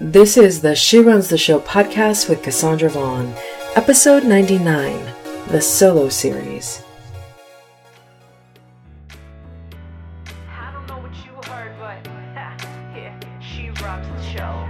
[0.00, 3.34] This is the She Runs the Show podcast with Cassandra Vaughn,
[3.76, 4.98] episode 99,
[5.48, 6.82] the solo series.
[10.48, 12.10] I don't know what you heard, but
[12.96, 14.66] yeah, she rocks the show.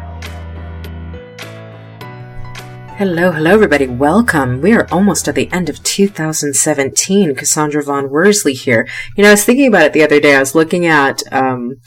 [2.96, 3.86] Hello, hello, everybody.
[3.86, 4.60] Welcome.
[4.60, 7.36] We are almost at the end of 2017.
[7.36, 8.88] Cassandra Vaughn Worsley here.
[9.16, 10.34] You know, I was thinking about it the other day.
[10.34, 11.80] I was looking at um,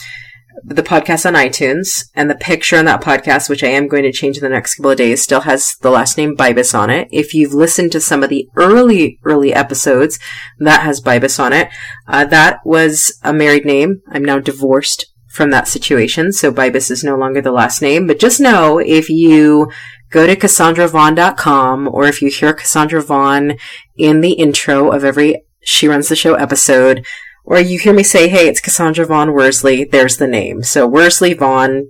[0.68, 4.12] the podcast on iTunes, and the picture on that podcast, which I am going to
[4.12, 7.08] change in the next couple of days, still has the last name Bibus on it.
[7.12, 10.18] If you've listened to some of the early, early episodes,
[10.58, 11.70] that has Bibus on it.
[12.08, 14.02] Uh, that was a married name.
[14.10, 18.08] I'm now divorced from that situation, so Bibus is no longer the last name.
[18.08, 19.70] But just know if you
[20.10, 23.58] go to CassandraVaughn.com or if you hear Cassandra Vaughn
[23.98, 27.06] in the intro of every She Runs the Show episode,
[27.46, 30.64] or you hear me say, hey, it's Cassandra Vaughn Worsley, there's the name.
[30.64, 31.88] So Worsley Vaughn,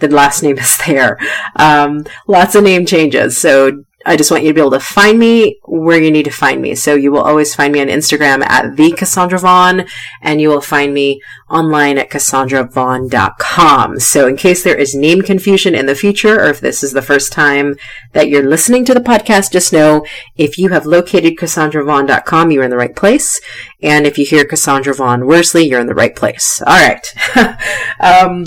[0.00, 1.18] the last name is there.
[1.56, 3.36] Um, lots of name changes.
[3.40, 6.30] So I just want you to be able to find me where you need to
[6.30, 6.74] find me.
[6.74, 9.86] So you will always find me on Instagram at the Cassandra Vaughn,
[10.20, 14.00] and you will find me online at CassandraVaughn.com.
[14.00, 17.02] So in case there is name confusion in the future, or if this is the
[17.02, 17.76] first time
[18.12, 20.04] that you're listening to the podcast, just know
[20.36, 23.40] if you have located CassandraVaughn.com, you're in the right place.
[23.82, 26.62] And if you hear Cassandra Vaughn Worsley, you're in the right place.
[26.66, 27.06] All right.
[28.00, 28.44] um,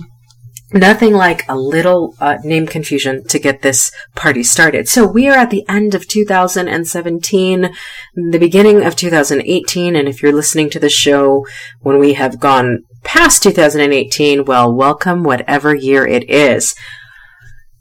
[0.75, 4.89] Nothing like a little uh, name confusion to get this party started.
[4.89, 7.69] So we are at the end of 2017,
[8.13, 11.47] the beginning of 2018, and if you're listening to the show
[11.79, 16.75] when we have gone past 2018, well, welcome whatever year it is.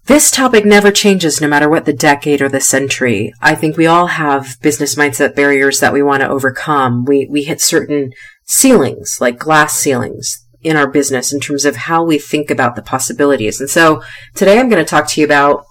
[0.05, 3.35] This topic never changes no matter what the decade or the century.
[3.41, 7.05] I think we all have business mindset barriers that we want to overcome.
[7.07, 8.13] We, we hit certain
[8.45, 12.83] ceilings, like glass ceilings in our business in terms of how we think about the
[12.83, 13.61] possibilities.
[13.61, 14.03] And so
[14.35, 15.65] today I'm going to talk to you about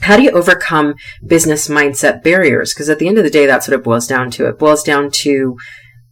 [0.00, 0.94] how do you overcome
[1.24, 2.74] business mindset barriers?
[2.74, 4.48] Because at the end of the day, that's what it boils down to.
[4.48, 5.56] It boils down to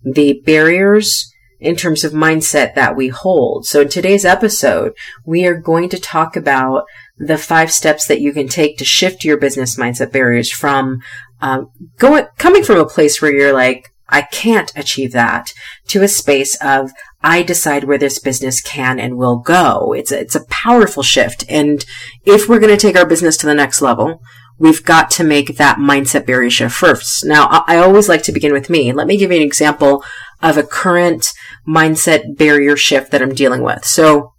[0.05, 1.29] the barriers
[1.59, 3.67] in terms of mindset that we hold.
[3.67, 4.93] So in today's episode,
[5.25, 6.85] we are going to talk about
[7.17, 11.01] the five steps that you can take to shift your business mindset barriers from
[11.41, 15.53] um, going coming from a place where you're like, I can't achieve that
[15.89, 16.93] to a space of
[17.23, 19.93] I decide where this business can and will go.
[19.93, 21.45] It's a, it's a powerful shift.
[21.49, 21.85] And
[22.25, 24.21] if we're going to take our business to the next level,
[24.59, 27.25] we've got to make that mindset barrier shift first.
[27.25, 28.93] Now, I always like to begin with me.
[28.93, 30.05] Let me give you an example
[30.43, 31.33] of a current
[31.67, 33.85] mindset barrier shift that I'm dealing with.
[33.85, 34.33] So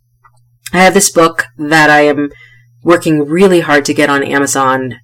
[0.73, 2.31] I have this book that I am
[2.83, 4.95] working really hard to get on Amazon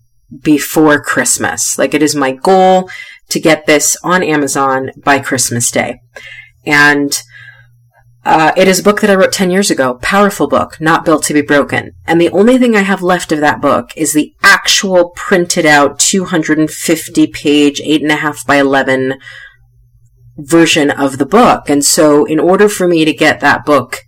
[0.42, 1.78] before Christmas.
[1.78, 2.90] Like it is my goal
[3.30, 6.00] to get this on Amazon by Christmas Day.
[6.66, 7.22] And
[8.30, 9.96] uh, it is a book that I wrote 10 years ago.
[9.96, 11.94] Powerful book, not built to be broken.
[12.06, 15.98] And the only thing I have left of that book is the actual printed out
[15.98, 19.16] 250 page, 8.5 by 11
[20.38, 21.72] version of the book.
[21.72, 24.02] And so in order for me to get that book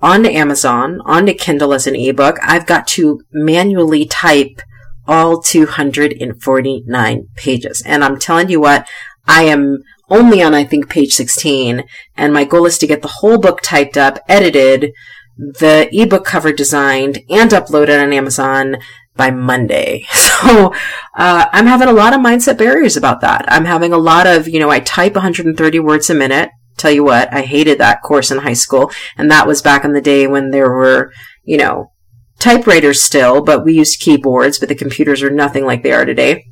[0.00, 4.62] onto Amazon, onto Kindle as an ebook, I've got to manually type
[5.08, 7.82] all 249 pages.
[7.84, 8.88] And I'm telling you what,
[9.26, 11.84] I am only on, I think, page 16.
[12.16, 14.92] And my goal is to get the whole book typed up, edited,
[15.36, 18.76] the ebook cover designed, and uploaded on Amazon
[19.16, 20.04] by Monday.
[20.36, 20.74] So,
[21.16, 23.46] uh, I'm having a lot of mindset barriers about that.
[23.48, 26.50] I'm having a lot of, you know, I type 130 words a minute.
[26.76, 28.92] Tell you what, I hated that course in high school.
[29.16, 31.10] And that was back in the day when there were,
[31.42, 31.90] you know,
[32.38, 36.44] typewriters still, but we used keyboards, but the computers are nothing like they are today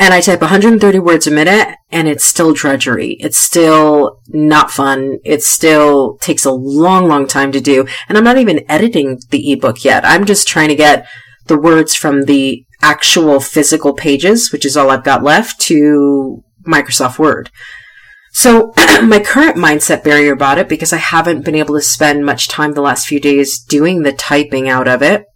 [0.00, 3.18] and I type 130 words a minute and it's still drudgery.
[3.20, 5.18] It's still not fun.
[5.26, 7.86] It still takes a long, long time to do.
[8.08, 10.06] And I'm not even editing the ebook yet.
[10.06, 11.06] I'm just trying to get
[11.48, 17.18] the words from the actual physical pages, which is all I've got left, to Microsoft
[17.18, 17.50] Word.
[18.32, 18.72] So
[19.02, 22.72] my current mindset barrier about it, because I haven't been able to spend much time
[22.72, 25.26] the last few days doing the typing out of it,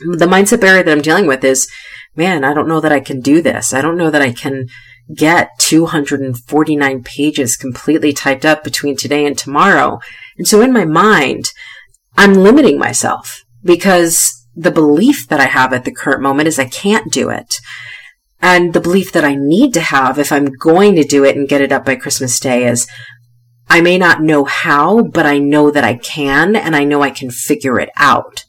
[0.00, 1.70] the mindset barrier that I'm dealing with is
[2.16, 3.72] man, I don't know that I can do this.
[3.72, 4.68] I don't know that I can
[5.14, 10.00] get 249 pages completely typed up between today and tomorrow.
[10.38, 11.50] And so in my mind,
[12.16, 16.66] I'm limiting myself because the belief that I have at the current moment is I
[16.66, 17.56] can't do it.
[18.40, 21.48] And the belief that I need to have if I'm going to do it and
[21.48, 22.86] get it up by Christmas Day is
[23.68, 27.10] I may not know how, but I know that I can and I know I
[27.10, 28.44] can figure it out.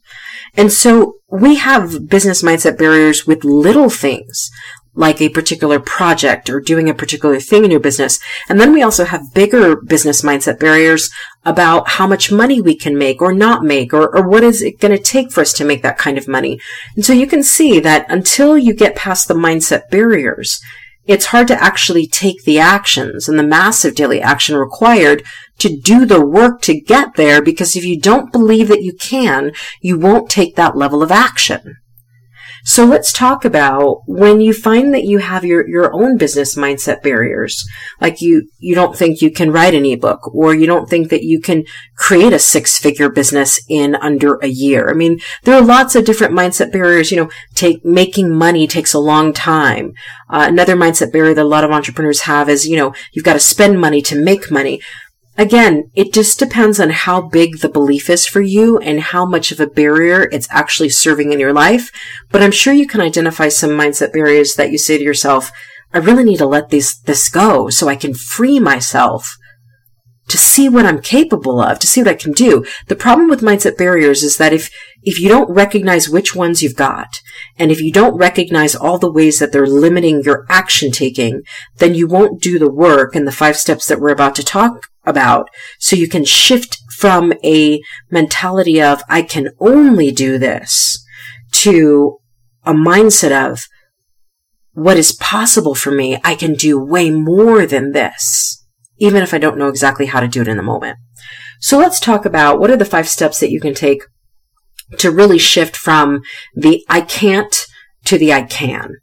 [0.57, 4.51] And so we have business mindset barriers with little things
[4.95, 8.19] like a particular project or doing a particular thing in your business.
[8.47, 11.09] And then we also have bigger business mindset barriers
[11.43, 14.79] about how much money we can make or not make or, or what is it
[14.79, 16.59] going to take for us to make that kind of money.
[16.95, 20.61] And so you can see that until you get past the mindset barriers,
[21.05, 25.23] it's hard to actually take the actions and the massive daily action required
[25.59, 29.51] to do the work to get there because if you don't believe that you can,
[29.81, 31.77] you won't take that level of action.
[32.67, 37.03] So let's talk about when you find that you have your, your own business mindset
[37.03, 37.63] barriers,
[38.01, 41.21] like you, you don't think you can write an ebook or you don't think that
[41.21, 41.65] you can
[41.95, 44.89] create a six figure business in under a year.
[44.89, 47.11] I mean, there are lots of different mindset barriers.
[47.11, 49.93] You know, take, making money takes a long time.
[50.27, 53.33] Uh, another mindset barrier that a lot of entrepreneurs have is, you know, you've got
[53.33, 54.81] to spend money to make money.
[55.37, 59.51] Again, it just depends on how big the belief is for you and how much
[59.51, 61.91] of a barrier it's actually serving in your life.
[62.31, 65.51] But I'm sure you can identify some mindset barriers that you say to yourself,
[65.93, 69.35] I really need to let this, this go so I can free myself
[70.29, 72.65] to see what I'm capable of, to see what I can do.
[72.87, 74.71] The problem with mindset barriers is that if,
[75.03, 77.21] if you don't recognize which ones you've got,
[77.59, 81.43] and if you don't recognize all the ways that they're limiting your action taking,
[81.77, 84.87] then you won't do the work and the five steps that we're about to talk
[85.05, 85.49] about.
[85.79, 91.03] So you can shift from a mentality of, I can only do this
[91.51, 92.17] to
[92.63, 93.61] a mindset of,
[94.73, 98.65] what is possible for me, I can do way more than this,
[98.97, 100.97] even if I don't know exactly how to do it in the moment.
[101.61, 104.03] So let's talk about what are the five steps that you can take
[104.97, 106.21] to really shift from
[106.53, 107.65] the I can't
[108.05, 108.95] to the I can.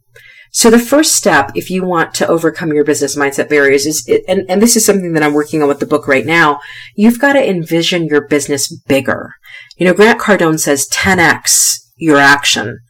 [0.55, 4.45] So the first step, if you want to overcome your business mindset barriers is, and,
[4.51, 6.61] and this is something that I'm working on with the book right now,
[6.95, 9.35] you've got to envision your business bigger.
[9.79, 12.81] You know, Grant Cardone says 10x your action.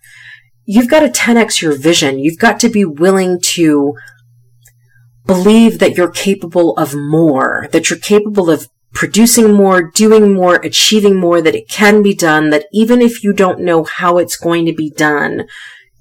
[0.64, 2.18] You've got to 10x your vision.
[2.18, 3.94] You've got to be willing to
[5.24, 11.16] believe that you're capable of more, that you're capable of producing more, doing more, achieving
[11.16, 14.66] more, that it can be done, that even if you don't know how it's going
[14.66, 15.46] to be done,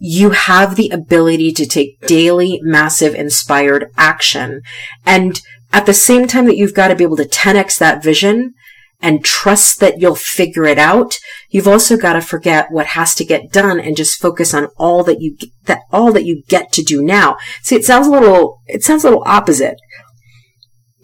[0.03, 4.63] you have the ability to take daily, massive, inspired action.
[5.05, 5.39] And
[5.71, 8.55] at the same time that you've got to be able to 10x that vision
[8.99, 11.19] and trust that you'll figure it out,
[11.49, 15.03] you've also got to forget what has to get done and just focus on all
[15.03, 17.37] that you, that all that you get to do now.
[17.61, 19.77] See, it sounds a little, it sounds a little opposite.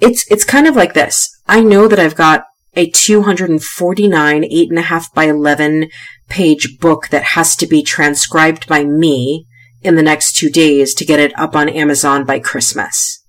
[0.01, 1.29] It's, it's kind of like this.
[1.47, 2.45] I know that I've got
[2.75, 5.89] a 249, eight and a half by 11
[6.29, 9.47] page book that has to be transcribed by me
[9.81, 13.23] in the next two days to get it up on Amazon by Christmas.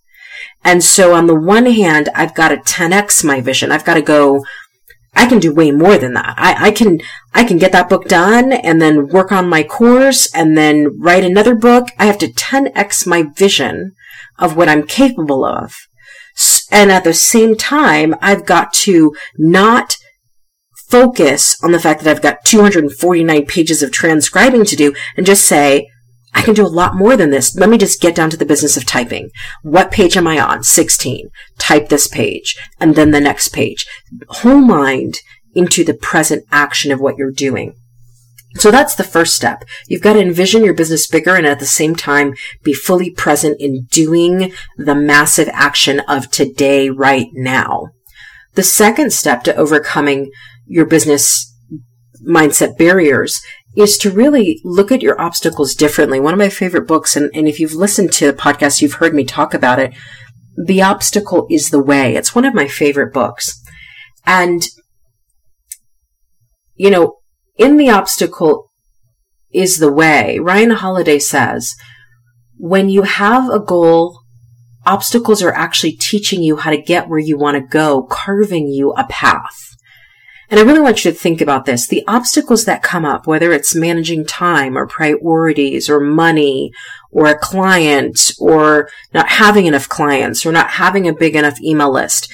[0.64, 3.70] And so on the one hand, I've got to 10x my vision.
[3.70, 4.44] I've got to go,
[5.14, 6.34] I can do way more than that.
[6.36, 7.00] I, I can,
[7.32, 11.24] I can get that book done and then work on my course and then write
[11.24, 11.88] another book.
[11.98, 13.94] I have to 10x my vision
[14.38, 15.74] of what I'm capable of.
[16.70, 19.96] And at the same time, I've got to not
[20.88, 25.44] focus on the fact that I've got 249 pages of transcribing to do and just
[25.44, 25.88] say,
[26.35, 27.56] I can do a lot more than this.
[27.56, 29.31] Let me just get down to the business of typing.
[29.62, 30.62] What page am I on?
[30.62, 31.31] 16.
[31.58, 33.87] Type this page and then the next page.
[34.29, 35.20] Whole mind
[35.55, 37.75] into the present action of what you're doing.
[38.55, 39.64] So that's the first step.
[39.87, 43.61] You've got to envision your business bigger and at the same time be fully present
[43.61, 47.91] in doing the massive action of today right now.
[48.58, 50.32] The second step to overcoming
[50.66, 51.56] your business
[52.28, 53.41] mindset barriers
[53.77, 56.19] is to really look at your obstacles differently.
[56.19, 59.15] One of my favorite books, and, and if you've listened to the podcast, you've heard
[59.15, 59.94] me talk about it.
[60.67, 62.17] The obstacle is the way.
[62.17, 63.62] It's one of my favorite books.
[64.27, 64.67] And,
[66.74, 67.19] you know,
[67.58, 68.72] in the obstacle
[69.53, 70.41] is the way.
[70.41, 71.77] Ryan Holiday says,
[72.56, 74.18] when you have a goal,
[74.88, 78.92] obstacles are actually teaching you how to get where you want to go, carving you
[78.92, 79.76] a path.
[80.50, 81.86] And I really want you to think about this.
[81.86, 86.72] The obstacles that come up, whether it's managing time or priorities or money
[87.10, 91.92] or a client or not having enough clients or not having a big enough email
[91.92, 92.32] list,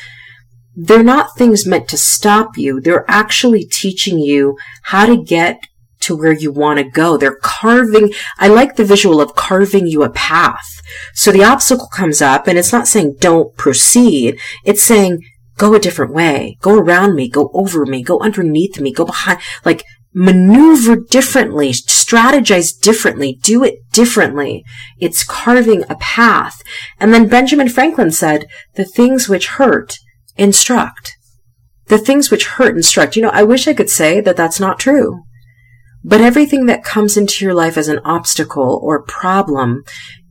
[0.76, 2.80] they're not things meant to stop you.
[2.80, 5.60] They're actually teaching you how to get
[6.04, 7.16] to where you want to go.
[7.16, 10.80] They're carving, I like the visual of carving you a path.
[11.14, 14.38] So the obstacle comes up and it's not saying don't proceed.
[14.64, 15.22] It's saying
[15.56, 19.40] go a different way, go around me, go over me, go underneath me, go behind,
[19.64, 24.64] like maneuver differently, strategize differently, do it differently.
[24.98, 26.62] It's carving a path.
[27.00, 29.98] And then Benjamin Franklin said, the things which hurt
[30.36, 31.16] instruct.
[31.86, 33.16] The things which hurt instruct.
[33.16, 35.22] You know, I wish I could say that that's not true.
[36.04, 39.84] But everything that comes into your life as an obstacle or problem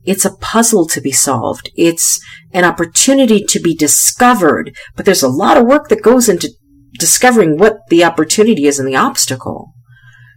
[0.04, 1.70] It's a puzzle to be solved.
[1.76, 2.20] It's
[2.52, 6.50] an opportunity to be discovered, but there's a lot of work that goes into
[6.98, 9.72] discovering what the opportunity is and the obstacle.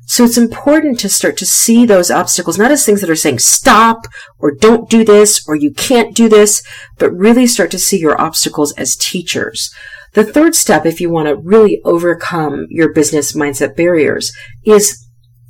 [0.08, 3.39] So it's important to start to see those obstacles not as things that are saying
[3.39, 4.08] stop
[4.39, 6.63] or don't do this or you can't do this,
[6.98, 9.70] but really start to see your obstacles as teachers.
[10.13, 14.32] The third step, if you want to really overcome your business mindset barriers,
[14.65, 15.06] is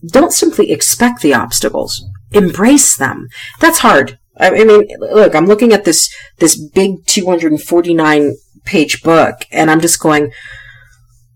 [0.05, 2.03] don't simply expect the obstacles.
[2.31, 3.27] Embrace them.
[3.59, 4.19] That's hard.
[4.39, 8.35] I mean, look, I'm looking at this, this big 249
[8.65, 10.31] page book and I'm just going,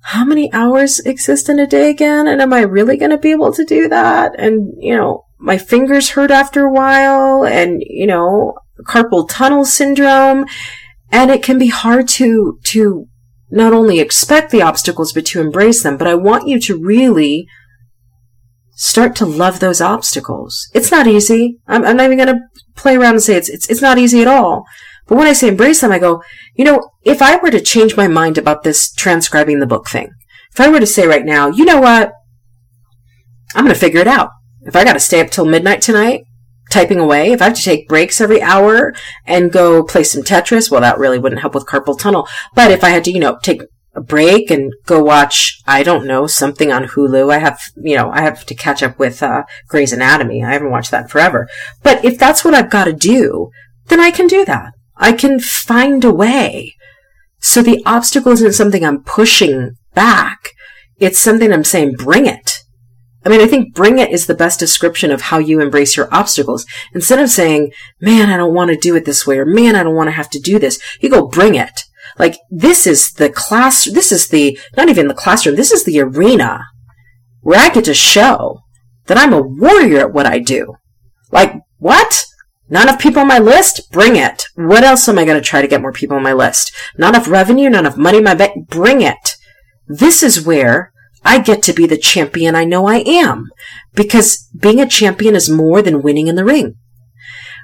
[0.04, 2.28] how many hours exist in a day again?
[2.28, 4.34] And am I really going to be able to do that?
[4.38, 10.46] And, you know, my fingers hurt after a while and, you know, carpal tunnel syndrome.
[11.12, 13.08] And it can be hard to, to
[13.50, 15.98] not only expect the obstacles, but to embrace them.
[15.98, 17.48] But I want you to really
[18.82, 20.68] start to love those obstacles.
[20.74, 21.60] It's not easy.
[21.68, 22.42] I'm, I'm not even going to
[22.76, 24.66] play around and say it's, it's, it's not easy at all.
[25.06, 26.24] But when I say embrace them, I go,
[26.56, 30.10] you know, if I were to change my mind about this transcribing the book thing,
[30.52, 32.14] if I were to say right now, you know what?
[33.54, 34.32] I'm going to figure it out.
[34.64, 36.24] If I got to stay up till midnight tonight,
[36.72, 38.96] typing away, if I have to take breaks every hour
[39.28, 42.28] and go play some Tetris, well, that really wouldn't help with carpal tunnel.
[42.56, 43.62] But if I had to, you know, take
[43.94, 47.34] a break and go watch, I don't know, something on Hulu.
[47.34, 50.44] I have, you know, I have to catch up with uh, Grey's Anatomy.
[50.44, 51.50] I haven't watched that forever.
[51.84, 53.50] But if that's what I've got to do,
[53.88, 54.74] then I can do that.
[54.96, 56.76] I can find a way.
[57.40, 60.52] So the obstacle isn't something I'm pushing back.
[60.98, 62.60] It's something I'm saying, bring it.
[63.26, 66.12] I mean, I think bring it is the best description of how you embrace your
[66.14, 66.66] obstacles.
[66.94, 69.84] Instead of saying, man, I don't want to do it this way, or man, I
[69.84, 71.84] don't want to have to do this, you go, bring it.
[72.22, 76.00] Like, this is the class, this is the, not even the classroom, this is the
[76.02, 76.66] arena
[77.40, 78.60] where I get to show
[79.08, 80.76] that I'm a warrior at what I do.
[81.32, 82.26] Like, what?
[82.70, 83.92] Not enough people on my list?
[83.92, 84.44] Bring it.
[84.54, 86.72] What else am I going to try to get more people on my list?
[86.96, 88.70] Not enough revenue, not enough money in my bank?
[88.70, 89.36] Bring it.
[89.88, 90.94] This is where
[91.26, 93.48] I get to be the champion I know I am.
[93.96, 96.76] Because being a champion is more than winning in the ring.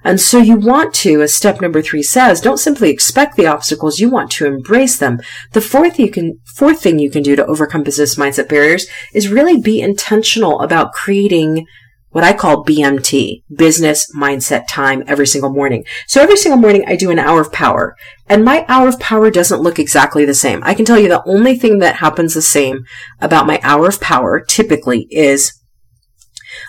[0.04, 4.00] And so you want to, as step number three says, don't simply expect the obstacles,
[4.00, 5.20] you want to embrace them.
[5.54, 9.30] The fourth you can, fourth thing you can do to overcome business mindset barriers is
[9.30, 11.66] really be intentional about creating
[12.10, 15.86] what I call BMT, business mindset time every single morning.
[16.08, 17.96] So every single morning I do an hour of power
[18.28, 20.64] and my hour of power doesn't look exactly the same.
[20.64, 22.86] I can tell you the only thing that happens the same
[23.20, 25.62] about my hour of power typically is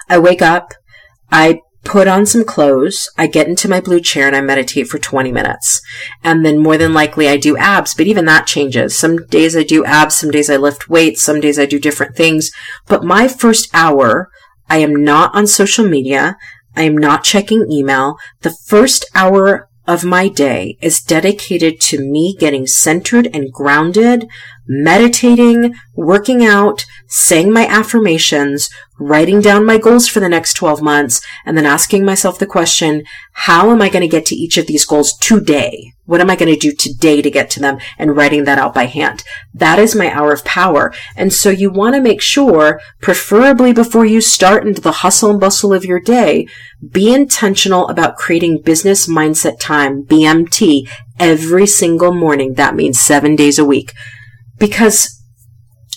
[0.08, 0.74] I wake up,
[1.30, 4.98] I put on some clothes, I get into my blue chair and I meditate for
[4.98, 5.80] 20 minutes.
[6.22, 8.98] And then more than likely I do abs, but even that changes.
[8.98, 12.16] Some days I do abs, some days I lift weights, some days I do different
[12.16, 12.50] things.
[12.86, 14.28] But my first hour
[14.68, 16.36] I am not on social media.
[16.76, 18.16] I am not checking email.
[18.42, 24.28] The first hour of my day is dedicated to me getting centered and grounded,
[24.68, 28.68] meditating, working out, saying my affirmations,
[29.00, 33.04] writing down my goals for the next 12 months, and then asking myself the question,
[33.32, 35.92] how am I going to get to each of these goals today?
[36.04, 38.74] What am I going to do today to get to them and writing that out
[38.74, 39.24] by hand?
[39.54, 40.92] That is my hour of power.
[41.16, 45.40] And so you want to make sure, preferably before you start into the hustle and
[45.40, 46.46] bustle of your day,
[46.90, 52.54] be intentional about creating business mindset time, BMT, every single morning.
[52.54, 53.92] That means seven days a week.
[54.58, 55.22] Because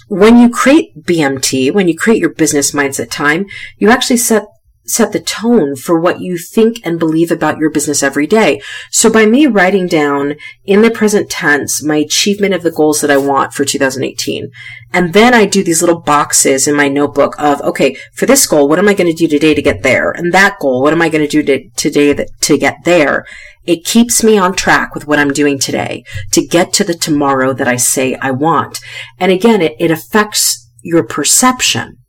[0.08, 3.46] when you create BMT, when you create your business mindset time,
[3.78, 4.46] you actually set
[4.84, 8.62] set the tone for what you think and believe about your business every day.
[8.90, 13.12] So by me writing down in the present tense my achievement of the goals that
[13.12, 14.52] I want for 2018,
[14.92, 18.68] and then I do these little boxes in my notebook of, okay, for this goal,
[18.68, 20.12] what am I going to do today to get there?
[20.12, 23.26] And that goal, what am I going to do today to get there?
[23.66, 27.54] It keeps me on track with what I'm doing today to get to the tomorrow
[27.54, 28.80] that I say I want.
[29.20, 32.02] And again, it, it affects your perception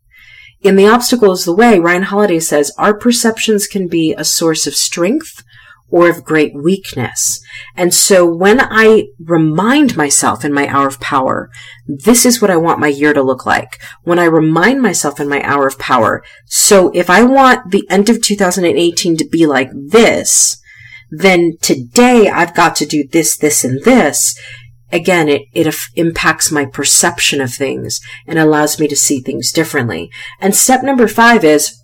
[0.63, 4.69] in The Obstacle is the Way, Ryan Holiday says, our perceptions can be a source
[4.69, 5.43] of strength
[5.89, 7.43] or of great weakness.
[7.75, 11.51] And so when I remind myself in my hour of power,
[11.87, 13.83] this is what I want my year to look like.
[14.05, 18.09] When I remind myself in my hour of power, so if I want the end
[18.09, 20.62] of 2018 to be like this,
[21.15, 24.35] then today I've got to do this, this, and this
[24.93, 30.11] again, it, it impacts my perception of things and allows me to see things differently.
[30.39, 31.75] And step number five is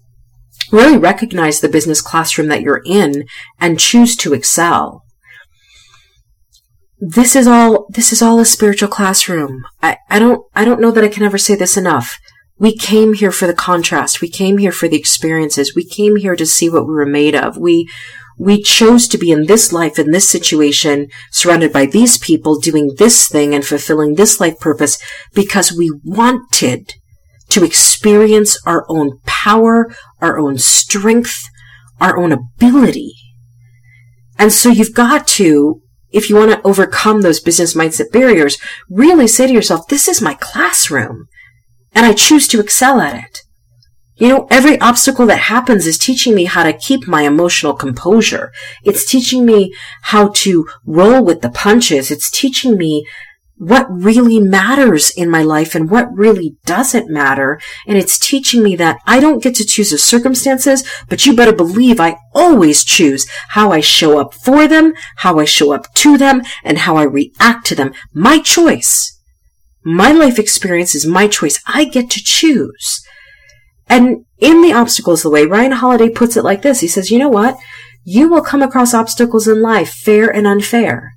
[0.70, 3.26] really recognize the business classroom that you're in
[3.58, 5.02] and choose to excel.
[7.00, 9.64] This is all, this is all a spiritual classroom.
[9.82, 12.18] I, I don't, I don't know that I can ever say this enough.
[12.58, 14.20] We came here for the contrast.
[14.20, 15.76] We came here for the experiences.
[15.76, 17.56] We came here to see what we were made of.
[17.56, 17.88] We,
[18.38, 22.94] We chose to be in this life, in this situation, surrounded by these people, doing
[22.96, 24.98] this thing and fulfilling this life purpose
[25.34, 26.94] because we wanted
[27.50, 31.48] to experience our own power, our own strength,
[32.00, 33.14] our own ability.
[34.38, 35.80] And so you've got to,
[36.10, 40.22] if you want to overcome those business mindset barriers, really say to yourself, this is
[40.22, 41.26] my classroom
[41.94, 43.42] and I choose to excel at it.
[44.18, 48.52] You know, every obstacle that happens is teaching me how to keep my emotional composure.
[48.82, 49.72] It's teaching me
[50.02, 52.10] how to roll with the punches.
[52.10, 53.06] It's teaching me
[53.58, 57.60] what really matters in my life and what really doesn't matter.
[57.86, 61.52] And it's teaching me that I don't get to choose the circumstances, but you better
[61.52, 66.18] believe I always choose how I show up for them, how I show up to
[66.18, 67.92] them, and how I react to them.
[68.12, 69.16] My choice.
[69.84, 71.60] My life experience is my choice.
[71.66, 73.04] I get to choose.
[73.88, 76.80] And in the obstacles the way, Ryan Holiday puts it like this.
[76.80, 77.58] He says, you know what?
[78.04, 81.14] You will come across obstacles in life, fair and unfair.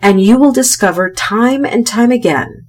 [0.00, 2.66] And you will discover time and time again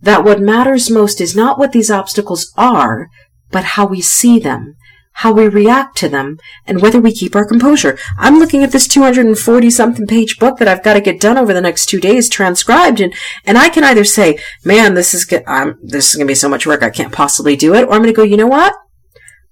[0.00, 3.08] that what matters most is not what these obstacles are,
[3.50, 4.76] but how we see them,
[5.20, 7.98] how we react to them, and whether we keep our composure.
[8.18, 11.54] I'm looking at this 240 something page book that I've got to get done over
[11.54, 13.14] the next two days, transcribed, and,
[13.46, 16.34] and I can either say, man, this is good, um, this is going to be
[16.34, 18.46] so much work, I can't possibly do it, or I'm going to go, you know
[18.46, 18.74] what?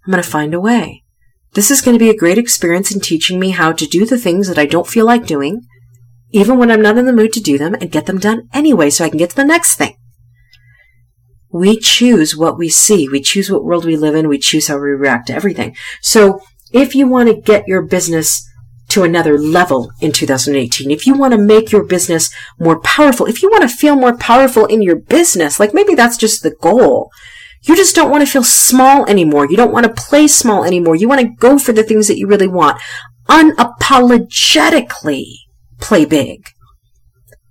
[0.05, 1.03] I'm going to find a way.
[1.55, 4.19] This is going to be a great experience in teaching me how to do the
[4.19, 5.63] things that I don't feel like doing,
[6.31, 8.91] even when I'm not in the mood to do them, and get them done anyway
[8.91, 9.97] so I can get to the next thing.
[11.55, 13.09] We choose what we see.
[13.09, 14.27] We choose what world we live in.
[14.27, 15.77] We choose how we react to everything.
[16.01, 16.41] So
[16.73, 18.45] if you want to get your business
[18.89, 23.41] to another level in 2018, if you want to make your business more powerful, if
[23.41, 27.13] you want to feel more powerful in your business, like maybe that's just the goal.
[27.63, 29.49] You just don't want to feel small anymore.
[29.49, 30.97] You don't want to play small anymore.
[30.97, 32.83] You want to go for the things that you really want.
[33.29, 35.27] Unapologetically
[35.79, 36.49] play big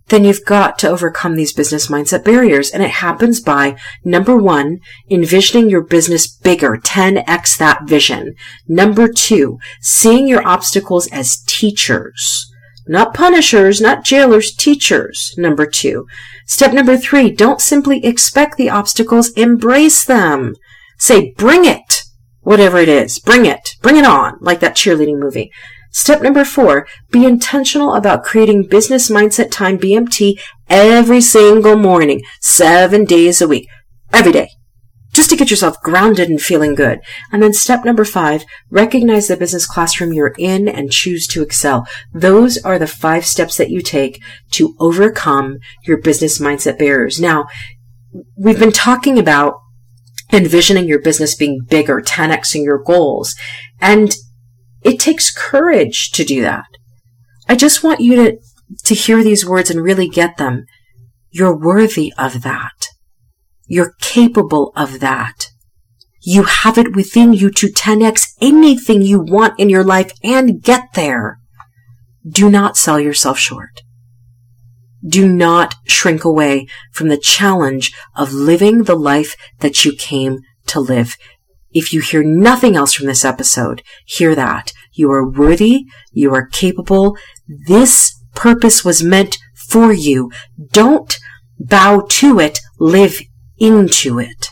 [0.08, 2.70] then you've got to overcome these business mindset barriers.
[2.70, 4.80] And it happens by number one,
[5.10, 8.36] envisioning your business bigger, 10x that vision.
[8.68, 12.50] Number two, seeing your obstacles as teachers.
[12.86, 15.34] Not punishers, not jailers, teachers.
[15.38, 16.06] Number two.
[16.46, 20.56] Step number three, don't simply expect the obstacles, embrace them.
[20.98, 22.04] Say, bring it.
[22.42, 23.76] Whatever it is, bring it.
[23.82, 25.50] Bring it on, like that cheerleading movie.
[25.94, 33.06] Step number four, be intentional about creating business mindset time BMT every single morning, seven
[33.06, 33.70] days a week,
[34.12, 34.50] every day,
[35.14, 37.00] just to get yourself grounded and feeling good.
[37.32, 41.86] And then step number five, recognize the business classroom you're in and choose to excel.
[42.12, 44.20] Those are the five steps that you take
[44.54, 47.22] to overcome your business mindset barriers.
[47.22, 47.46] Now,
[48.36, 49.60] we've been talking about
[50.32, 53.36] envisioning your business being bigger, 10xing your goals.
[53.80, 54.16] And
[54.84, 56.66] it takes courage to do that.
[57.48, 58.38] I just want you to,
[58.86, 60.66] to hear these words and really get them.
[61.30, 62.88] You're worthy of that.
[63.66, 65.48] You're capable of that.
[66.22, 70.94] You have it within you to 10x anything you want in your life and get
[70.94, 71.40] there.
[72.28, 73.82] Do not sell yourself short.
[75.06, 80.80] Do not shrink away from the challenge of living the life that you came to
[80.80, 81.18] live.
[81.74, 84.72] If you hear nothing else from this episode, hear that.
[84.94, 85.86] You are worthy.
[86.12, 87.18] You are capable.
[87.48, 89.38] This purpose was meant
[89.70, 90.32] for you.
[90.72, 91.18] Don't
[91.60, 92.60] bow to it.
[92.80, 93.20] Live
[93.58, 94.50] into it.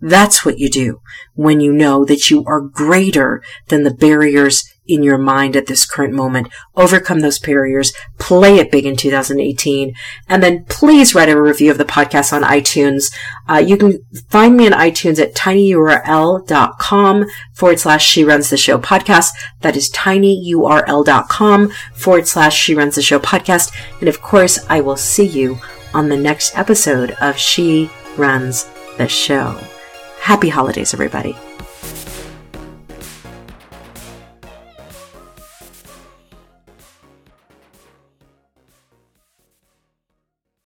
[0.00, 1.00] That's what you do
[1.34, 5.88] when you know that you are greater than the barriers in your mind at this
[5.88, 6.48] current moment.
[6.76, 9.94] Overcome those barriers, play it big in 2018,
[10.28, 13.12] and then please write a review of the podcast on iTunes.
[13.48, 18.78] Uh, you can find me on iTunes at tinyurl.com forward slash she runs the show
[18.78, 19.30] podcast.
[19.60, 23.72] That is tinyurl.com forward slash she runs the show podcast.
[24.00, 25.58] And of course, I will see you
[25.94, 29.58] on the next episode of She Runs the Show.
[30.20, 31.36] Happy holidays, everybody.